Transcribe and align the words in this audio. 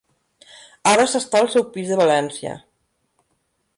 Ara 0.91 1.05
s'està 1.11 1.41
al 1.41 1.49
seu 1.57 1.67
pis 1.75 1.91
de 1.93 1.99
València. 2.01 2.57